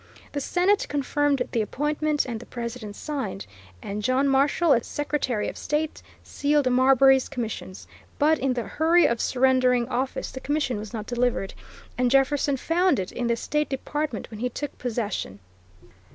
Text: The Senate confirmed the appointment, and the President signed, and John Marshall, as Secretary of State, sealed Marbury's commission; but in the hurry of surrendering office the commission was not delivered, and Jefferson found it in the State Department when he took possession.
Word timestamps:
The 0.31 0.41
Senate 0.41 0.87
confirmed 0.89 1.43
the 1.51 1.61
appointment, 1.61 2.25
and 2.25 2.39
the 2.39 2.47
President 2.47 2.95
signed, 2.95 3.45
and 3.83 4.01
John 4.01 4.27
Marshall, 4.27 4.73
as 4.73 4.87
Secretary 4.87 5.47
of 5.47 5.59
State, 5.59 6.01
sealed 6.23 6.67
Marbury's 6.71 7.29
commission; 7.29 7.73
but 8.17 8.39
in 8.39 8.53
the 8.53 8.63
hurry 8.63 9.05
of 9.05 9.21
surrendering 9.21 9.87
office 9.89 10.31
the 10.31 10.39
commission 10.39 10.77
was 10.77 10.91
not 10.91 11.05
delivered, 11.05 11.53
and 11.99 12.09
Jefferson 12.09 12.57
found 12.57 12.97
it 12.97 13.11
in 13.11 13.27
the 13.27 13.35
State 13.35 13.69
Department 13.69 14.31
when 14.31 14.39
he 14.39 14.49
took 14.49 14.75
possession. 14.79 15.37